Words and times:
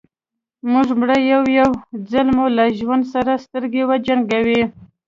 موږ 0.71 0.87
مړه 0.99 1.17
يو 1.31 1.41
يو 1.59 1.69
ځل 2.11 2.27
مو 2.35 2.45
له 2.57 2.65
ژوند 2.79 3.03
سره 3.13 3.31
سترګې 3.45 3.83
وجنګوئ. 3.89 4.61